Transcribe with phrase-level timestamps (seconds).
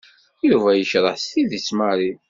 [0.49, 2.11] Yuba yekreh s tidet Mary.